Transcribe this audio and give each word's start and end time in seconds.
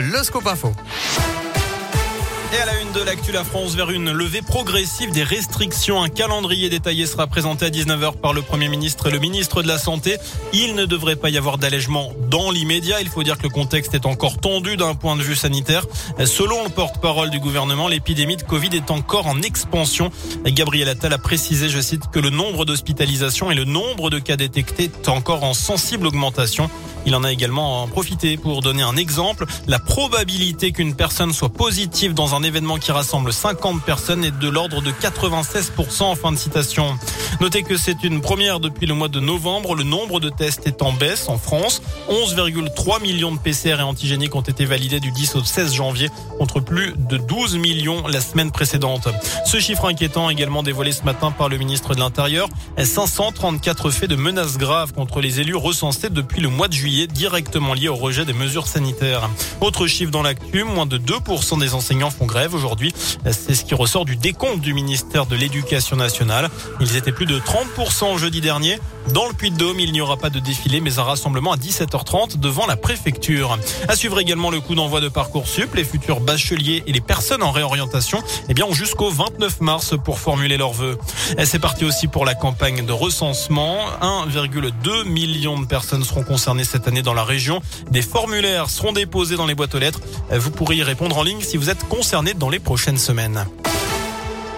le 0.00 0.22
scoop 0.22 0.46
info. 0.46 0.72
Et 2.54 2.58
à 2.58 2.66
la 2.66 2.78
une 2.82 2.92
de 2.92 3.00
l'actu, 3.00 3.32
la 3.32 3.44
France 3.44 3.74
vers 3.76 3.88
une 3.88 4.12
levée 4.12 4.42
progressive 4.42 5.10
des 5.10 5.22
restrictions. 5.22 6.02
Un 6.02 6.10
calendrier 6.10 6.68
détaillé 6.68 7.06
sera 7.06 7.26
présenté 7.26 7.64
à 7.64 7.70
19h 7.70 8.18
par 8.18 8.34
le 8.34 8.42
Premier 8.42 8.68
ministre 8.68 9.06
et 9.06 9.10
le 9.10 9.18
ministre 9.20 9.62
de 9.62 9.68
la 9.68 9.78
Santé. 9.78 10.18
Il 10.52 10.74
ne 10.74 10.84
devrait 10.84 11.16
pas 11.16 11.30
y 11.30 11.38
avoir 11.38 11.56
d'allègement 11.56 12.12
dans 12.28 12.50
l'immédiat. 12.50 13.00
Il 13.00 13.08
faut 13.08 13.22
dire 13.22 13.38
que 13.38 13.44
le 13.44 13.48
contexte 13.48 13.94
est 13.94 14.04
encore 14.04 14.36
tendu 14.36 14.76
d'un 14.76 14.94
point 14.94 15.16
de 15.16 15.22
vue 15.22 15.34
sanitaire. 15.34 15.86
Selon 16.26 16.62
le 16.62 16.68
porte-parole 16.68 17.30
du 17.30 17.40
gouvernement, 17.40 17.88
l'épidémie 17.88 18.36
de 18.36 18.42
Covid 18.42 18.76
est 18.76 18.90
encore 18.90 19.28
en 19.28 19.40
expansion. 19.40 20.10
Gabriel 20.44 20.90
Attal 20.90 21.14
a 21.14 21.18
précisé, 21.18 21.70
je 21.70 21.80
cite, 21.80 22.10
que 22.12 22.20
le 22.20 22.28
nombre 22.28 22.66
d'hospitalisations 22.66 23.50
et 23.50 23.54
le 23.54 23.64
nombre 23.64 24.10
de 24.10 24.18
cas 24.18 24.36
détectés 24.36 24.84
est 24.84 25.08
encore 25.08 25.44
en 25.44 25.54
sensible 25.54 26.06
augmentation. 26.06 26.68
Il 27.06 27.14
en 27.14 27.24
a 27.24 27.32
également 27.32 27.88
profité 27.88 28.36
pour 28.36 28.60
donner 28.60 28.82
un 28.82 28.96
exemple. 28.96 29.46
La 29.66 29.78
probabilité 29.78 30.70
qu'une 30.70 30.94
personne 30.94 31.32
soit 31.32 31.48
positive 31.48 32.14
dans 32.14 32.34
un 32.34 32.41
événement 32.42 32.78
qui 32.78 32.92
rassemble 32.92 33.32
50 33.32 33.82
personnes 33.82 34.24
est 34.24 34.38
de 34.38 34.48
l'ordre 34.48 34.82
de 34.82 34.90
96% 34.90 36.02
en 36.02 36.14
fin 36.14 36.32
de 36.32 36.36
citation. 36.36 36.98
Notez 37.40 37.62
que 37.62 37.76
c'est 37.76 38.02
une 38.04 38.20
première 38.20 38.60
depuis 38.60 38.86
le 38.86 38.94
mois 38.94 39.08
de 39.08 39.20
novembre. 39.20 39.74
Le 39.74 39.84
nombre 39.84 40.20
de 40.20 40.28
tests 40.28 40.66
est 40.66 40.82
en 40.82 40.92
baisse 40.92 41.28
en 41.28 41.38
France. 41.38 41.82
11,3 42.10 43.02
millions 43.02 43.32
de 43.32 43.38
PCR 43.38 43.76
et 43.78 43.82
antigéniques 43.82 44.34
ont 44.34 44.42
été 44.42 44.64
validés 44.64 45.00
du 45.00 45.10
10 45.10 45.36
au 45.36 45.44
16 45.44 45.74
janvier 45.74 46.08
contre 46.38 46.60
plus 46.60 46.94
de 46.96 47.16
12 47.16 47.56
millions 47.56 48.06
la 48.06 48.20
semaine 48.20 48.50
précédente. 48.50 49.08
Ce 49.46 49.58
chiffre 49.58 49.86
inquiétant 49.88 50.30
également 50.30 50.62
dévoilé 50.62 50.92
ce 50.92 51.02
matin 51.02 51.30
par 51.30 51.48
le 51.48 51.58
ministre 51.58 51.94
de 51.94 52.00
l'Intérieur. 52.00 52.48
534 52.82 53.90
faits 53.90 54.10
de 54.10 54.16
menaces 54.16 54.58
graves 54.58 54.92
contre 54.92 55.20
les 55.20 55.40
élus 55.40 55.56
recensés 55.56 56.10
depuis 56.10 56.40
le 56.40 56.48
mois 56.48 56.68
de 56.68 56.72
juillet 56.72 57.06
directement 57.06 57.74
lié 57.74 57.88
au 57.88 57.96
rejet 57.96 58.24
des 58.24 58.32
mesures 58.32 58.66
sanitaires. 58.66 59.28
Autre 59.60 59.86
chiffre 59.86 60.10
dans 60.10 60.22
l'actu, 60.22 60.64
moins 60.64 60.86
de 60.86 60.98
2% 60.98 61.58
des 61.58 61.74
enseignants 61.74 62.10
font 62.10 62.26
aujourd'hui. 62.52 62.94
C'est 63.30 63.54
ce 63.54 63.64
qui 63.64 63.74
ressort 63.74 64.04
du 64.04 64.16
décompte 64.16 64.60
du 64.60 64.72
ministère 64.74 65.26
de 65.26 65.36
l'Éducation 65.36 65.96
nationale. 65.96 66.48
Ils 66.80 66.96
étaient 66.96 67.12
plus 67.12 67.26
de 67.26 67.38
30% 67.38 68.18
jeudi 68.18 68.40
dernier. 68.40 68.78
Dans 69.10 69.26
le 69.26 69.34
Puy-de-Dôme, 69.34 69.80
il 69.80 69.92
n'y 69.92 70.00
aura 70.00 70.16
pas 70.16 70.30
de 70.30 70.38
défilé, 70.38 70.80
mais 70.80 70.98
un 70.98 71.02
rassemblement 71.02 71.52
à 71.52 71.56
17h30 71.56 72.38
devant 72.38 72.66
la 72.66 72.76
préfecture. 72.76 73.58
À 73.88 73.96
suivre 73.96 74.20
également 74.20 74.50
le 74.50 74.60
coup 74.60 74.74
d'envoi 74.74 75.00
de 75.00 75.08
Parcoursup. 75.08 75.74
Les 75.74 75.84
futurs 75.84 76.20
bacheliers 76.20 76.82
et 76.86 76.92
les 76.92 77.00
personnes 77.00 77.42
en 77.42 77.50
réorientation 77.50 78.22
eh 78.48 78.54
bien, 78.54 78.64
ont 78.64 78.72
jusqu'au 78.72 79.10
29 79.10 79.60
mars 79.60 79.94
pour 80.02 80.18
formuler 80.18 80.56
leurs 80.56 80.72
vœux. 80.72 80.98
C'est 81.44 81.58
parti 81.58 81.84
aussi 81.84 82.06
pour 82.06 82.24
la 82.24 82.34
campagne 82.34 82.86
de 82.86 82.92
recensement. 82.92 83.78
1,2 84.00 85.04
million 85.04 85.60
de 85.60 85.66
personnes 85.66 86.04
seront 86.04 86.22
concernées 86.22 86.64
cette 86.64 86.88
année 86.88 87.02
dans 87.02 87.14
la 87.14 87.24
région. 87.24 87.60
Des 87.90 88.02
formulaires 88.02 88.70
seront 88.70 88.92
déposés 88.92 89.36
dans 89.36 89.46
les 89.46 89.54
boîtes 89.54 89.74
aux 89.74 89.80
lettres. 89.80 90.00
Vous 90.30 90.50
pourrez 90.50 90.76
y 90.76 90.82
répondre 90.82 91.18
en 91.18 91.22
ligne 91.22 91.40
si 91.40 91.56
vous 91.56 91.70
êtes 91.70 91.86
concerné 91.88 92.34
dans 92.34 92.48
les 92.48 92.60
prochaines 92.60 92.98
semaines. 92.98 93.46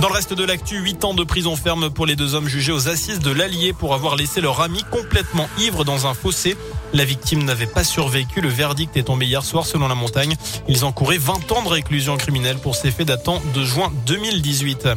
Dans 0.00 0.08
le 0.08 0.14
reste 0.14 0.32
de 0.32 0.44
l'actu, 0.44 0.78
8 0.78 1.04
ans 1.04 1.12
de 1.12 1.24
prison 1.24 1.56
ferme 1.56 1.90
pour 1.90 2.06
les 2.06 2.16
deux 2.16 2.34
hommes 2.34 2.48
jugés 2.48 2.72
aux 2.72 2.88
assises 2.88 3.18
de 3.18 3.30
l'Allier 3.30 3.74
pour 3.74 3.92
avoir 3.92 4.16
laissé 4.16 4.40
leur 4.40 4.62
ami 4.62 4.82
complètement 4.90 5.46
ivre 5.58 5.84
dans 5.84 6.06
un 6.06 6.14
fossé. 6.14 6.56
La 6.94 7.04
victime 7.04 7.44
n'avait 7.44 7.66
pas 7.66 7.84
survécu. 7.84 8.40
Le 8.40 8.48
verdict 8.48 8.96
est 8.96 9.04
tombé 9.04 9.26
hier 9.26 9.44
soir 9.44 9.66
selon 9.66 9.88
la 9.88 9.94
montagne. 9.94 10.36
Ils 10.68 10.86
encouraient 10.86 11.18
20 11.18 11.52
ans 11.52 11.62
de 11.62 11.68
réclusion 11.68 12.16
criminelle 12.16 12.56
pour 12.56 12.76
ces 12.76 12.90
faits 12.90 13.08
datant 13.08 13.42
de 13.54 13.62
juin 13.62 13.92
2018. 14.06 14.88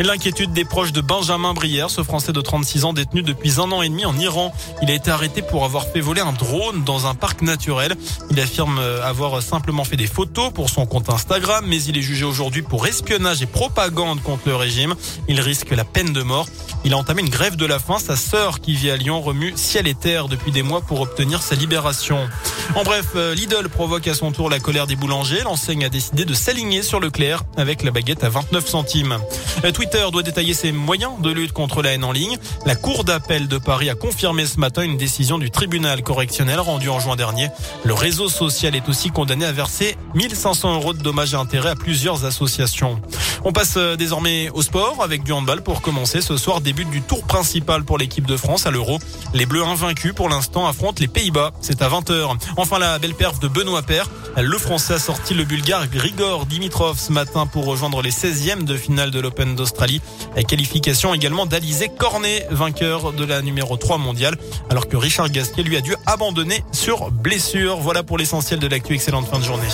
Et 0.00 0.02
l'inquiétude 0.02 0.52
des 0.52 0.64
proches 0.64 0.92
de 0.92 1.00
Benjamin 1.00 1.54
Brière, 1.54 1.88
ce 1.88 2.02
Français 2.02 2.32
de 2.32 2.40
36 2.40 2.84
ans 2.84 2.92
détenu 2.92 3.22
depuis 3.22 3.60
un 3.60 3.70
an 3.70 3.80
et 3.80 3.88
demi 3.88 4.04
en 4.06 4.18
Iran. 4.18 4.52
Il 4.82 4.90
a 4.90 4.94
été 4.94 5.12
arrêté 5.12 5.40
pour 5.40 5.64
avoir 5.64 5.86
fait 5.86 6.00
voler 6.00 6.20
un 6.20 6.32
drone 6.32 6.82
dans 6.82 7.06
un 7.06 7.14
parc 7.14 7.42
naturel. 7.42 7.94
Il 8.30 8.40
affirme 8.40 8.80
avoir 9.04 9.40
simplement 9.40 9.84
fait 9.84 9.96
des 9.96 10.08
photos 10.08 10.52
pour 10.52 10.68
son 10.68 10.84
compte 10.84 11.08
Instagram, 11.10 11.64
mais 11.66 11.80
il 11.84 11.96
est 11.96 12.02
jugé 12.02 12.24
aujourd'hui 12.24 12.62
pour 12.62 12.88
espionnage 12.88 13.40
et 13.40 13.46
propagande 13.46 14.20
contre 14.20 14.47
régime. 14.52 14.94
Il 15.28 15.40
risque 15.40 15.70
la 15.70 15.84
peine 15.84 16.12
de 16.12 16.22
mort. 16.22 16.46
Il 16.84 16.94
a 16.94 16.96
entamé 16.96 17.22
une 17.22 17.28
grève 17.28 17.56
de 17.56 17.66
la 17.66 17.78
faim. 17.78 17.98
Sa 17.98 18.16
sœur, 18.16 18.60
qui 18.60 18.74
vit 18.74 18.90
à 18.90 18.96
Lyon, 18.96 19.20
remue 19.20 19.52
ciel 19.56 19.86
et 19.86 19.94
terre 19.94 20.28
depuis 20.28 20.52
des 20.52 20.62
mois 20.62 20.80
pour 20.80 21.00
obtenir 21.00 21.42
sa 21.42 21.54
libération. 21.54 22.28
En 22.74 22.82
bref, 22.84 23.06
euh, 23.16 23.34
Lidl 23.34 23.68
provoque 23.68 24.06
à 24.06 24.14
son 24.14 24.30
tour 24.30 24.50
la 24.50 24.60
colère 24.60 24.86
des 24.86 24.96
boulangers. 24.96 25.40
L'enseigne 25.42 25.84
a 25.84 25.88
décidé 25.88 26.24
de 26.24 26.34
s'aligner 26.34 26.82
sur 26.82 27.00
Leclerc 27.00 27.42
avec 27.56 27.82
la 27.82 27.90
baguette 27.90 28.24
à 28.24 28.28
29 28.28 28.66
centimes. 28.66 29.18
Euh, 29.64 29.72
Twitter 29.72 30.04
doit 30.12 30.22
détailler 30.22 30.54
ses 30.54 30.72
moyens 30.72 31.12
de 31.20 31.30
lutte 31.30 31.52
contre 31.52 31.82
la 31.82 31.92
haine 31.92 32.04
en 32.04 32.12
ligne. 32.12 32.36
La 32.66 32.76
Cour 32.76 33.04
d'appel 33.04 33.48
de 33.48 33.58
Paris 33.58 33.90
a 33.90 33.94
confirmé 33.94 34.46
ce 34.46 34.60
matin 34.60 34.82
une 34.82 34.96
décision 34.96 35.38
du 35.38 35.50
tribunal 35.50 36.02
correctionnel 36.02 36.60
rendue 36.60 36.88
en 36.88 37.00
juin 37.00 37.16
dernier. 37.16 37.48
Le 37.84 37.94
réseau 37.94 38.28
social 38.28 38.76
est 38.76 38.88
aussi 38.88 39.10
condamné 39.10 39.44
à 39.44 39.52
verser 39.52 39.96
1500 40.14 40.74
euros 40.74 40.92
de 40.92 41.02
dommages 41.02 41.34
et 41.34 41.36
intérêts 41.36 41.70
à 41.70 41.76
plusieurs 41.76 42.24
associations. 42.24 43.00
On 43.44 43.52
passe 43.52 43.74
euh, 43.76 43.96
désormais 43.96 44.50
au 44.50 44.62
sport 44.62 45.02
avec 45.02 45.22
du 45.22 45.32
handball 45.32 45.62
pour 45.62 45.80
commencer 45.80 46.20
ce 46.20 46.36
soir. 46.36 46.60
Début 46.60 46.84
du 46.84 47.02
tour 47.02 47.22
principal 47.24 47.84
pour 47.84 47.98
l'équipe 47.98 48.26
de 48.26 48.36
France 48.36 48.66
à 48.66 48.70
l'Euro. 48.70 48.98
Les 49.34 49.46
Bleus 49.46 49.64
invaincus 49.64 50.12
pour 50.12 50.28
l'instant 50.28 50.66
affrontent 50.66 51.00
les 51.00 51.08
Pays-Bas. 51.08 51.52
C'est 51.60 51.82
à 51.82 51.88
20h. 51.88 52.36
Enfin 52.56 52.78
la 52.78 52.98
belle 52.98 53.14
perf 53.14 53.38
de 53.40 53.48
Benoît 53.48 53.82
Père. 53.82 54.10
Le 54.36 54.58
Français 54.58 54.94
a 54.94 54.98
sorti 54.98 55.34
le 55.34 55.44
Bulgare 55.44 55.88
Grigor 55.88 56.46
Dimitrov 56.46 56.98
ce 56.98 57.12
matin 57.12 57.46
pour 57.46 57.64
rejoindre 57.64 58.02
les 58.02 58.10
16e 58.10 58.64
de 58.64 58.76
finale 58.76 59.10
de 59.10 59.20
l'Open 59.20 59.54
d'Australie. 59.54 60.00
Qualification 60.46 61.14
également 61.14 61.46
d'Alizé 61.46 61.88
Cornet, 61.88 62.46
vainqueur 62.50 63.12
de 63.12 63.24
la 63.24 63.42
numéro 63.42 63.76
3 63.76 63.98
mondiale, 63.98 64.36
alors 64.70 64.88
que 64.88 64.96
Richard 64.96 65.30
Gasquet 65.30 65.62
lui 65.62 65.76
a 65.76 65.80
dû 65.80 65.94
abandonner 66.06 66.64
sur 66.72 67.10
blessure. 67.10 67.78
Voilà 67.78 68.02
pour 68.02 68.18
l'essentiel 68.18 68.58
de 68.58 68.66
l'actu. 68.66 68.94
Excellente 68.94 69.26
fin 69.26 69.38
de 69.38 69.44
journée. 69.44 69.68